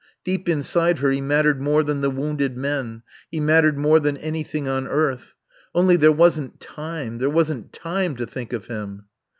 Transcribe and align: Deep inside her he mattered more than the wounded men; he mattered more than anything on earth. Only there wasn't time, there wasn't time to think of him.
Deep 0.25 0.49
inside 0.49 0.97
her 0.97 1.11
he 1.11 1.21
mattered 1.21 1.61
more 1.61 1.83
than 1.83 2.01
the 2.01 2.09
wounded 2.09 2.57
men; 2.57 3.03
he 3.29 3.39
mattered 3.39 3.77
more 3.77 3.99
than 3.99 4.17
anything 4.17 4.67
on 4.67 4.87
earth. 4.87 5.35
Only 5.75 5.95
there 5.95 6.11
wasn't 6.11 6.59
time, 6.59 7.19
there 7.19 7.29
wasn't 7.29 7.71
time 7.71 8.15
to 8.15 8.25
think 8.25 8.51
of 8.51 8.65
him. 8.65 9.05